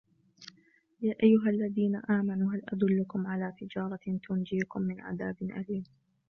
يا 1.01 1.15
أيها 1.23 1.49
الذين 1.49 1.95
آمنوا 1.95 2.53
هل 2.53 2.61
أدلكم 2.69 3.27
على 3.27 3.53
تجارة 3.59 3.99
تنجيكم 4.27 4.81
من 4.81 5.01
عذاب 5.01 5.35
أليم 5.41 5.83